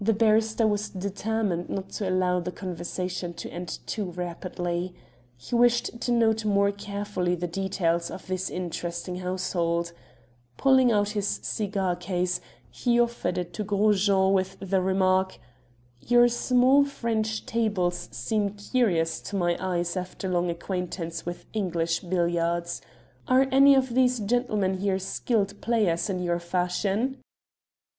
The 0.03 0.13
barrister 0.13 0.65
was 0.65 0.89
determined 0.89 1.69
not 1.69 1.89
to 1.89 2.09
allow 2.09 2.39
the 2.39 2.51
conversation 2.51 3.35
to 3.35 3.47
end 3.51 3.77
too 3.85 4.05
rapidly. 4.05 4.95
He 5.37 5.53
wished 5.53 6.01
to 6.01 6.11
note 6.11 6.43
more 6.43 6.71
carefully 6.71 7.35
the 7.35 7.45
details 7.45 8.09
of 8.09 8.25
this 8.25 8.49
interesting 8.49 9.17
household. 9.17 9.93
Pulling 10.57 10.91
out 10.91 11.09
his 11.09 11.27
cigar 11.43 11.95
case, 11.95 12.41
he 12.71 12.99
offered 12.99 13.37
it 13.37 13.53
to 13.53 13.63
Gros 13.63 14.03
Jean 14.03 14.33
with 14.33 14.57
the 14.59 14.81
remark: 14.81 15.37
"Your 15.99 16.27
small 16.27 16.83
French 16.83 17.45
tables 17.45 18.09
seem 18.11 18.55
curious 18.55 19.19
to 19.19 19.35
my 19.35 19.55
eyes 19.59 19.95
after 19.95 20.27
long 20.27 20.49
acquaintance 20.49 21.27
with 21.27 21.45
English 21.53 21.99
billiards. 21.99 22.81
Are 23.27 23.45
any 23.51 23.75
of 23.75 23.93
these 23.93 24.19
gentlemen 24.19 24.77
here 24.79 24.97
skilled 24.97 25.61
players 25.61 26.09
in 26.09 26.23
your 26.23 26.39
fashion?" 26.39 27.19